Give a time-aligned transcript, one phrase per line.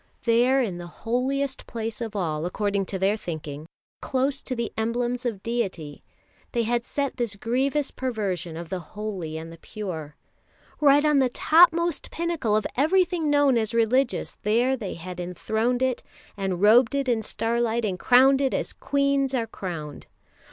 [0.23, 3.67] There in the holiest place of all, according to their thinking,
[4.01, 6.03] close to the emblems of deity,
[6.53, 10.15] they had set this grievous perversion of the holy and the pure.
[10.79, 16.01] Right on the topmost pinnacle of everything known as religious there they had enthroned it,
[16.35, 20.07] and robed it in starlight and crowned it as queens are crowned.